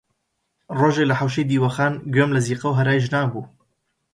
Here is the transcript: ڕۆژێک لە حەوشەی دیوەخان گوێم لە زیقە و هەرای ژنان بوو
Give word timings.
ڕۆژێک 0.79 1.07
لە 1.09 1.15
حەوشەی 1.19 1.47
دیوەخان 1.49 1.93
گوێم 2.13 2.31
لە 2.35 2.41
زیقە 2.45 2.65
و 2.69 2.77
هەرای 2.79 3.03
ژنان 3.05 3.27
بوو 3.33 3.45